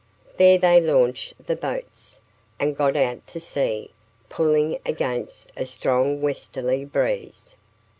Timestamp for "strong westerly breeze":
5.63-7.53